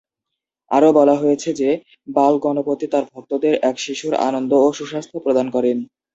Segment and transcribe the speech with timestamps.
[0.71, 1.69] আরও বলা হয়েছে যে,
[2.07, 5.77] বাল-গণপতি তার ভক্তদের এক শিশুর আনন্দ ও সুস্বাস্থ্য প্রদান করেন।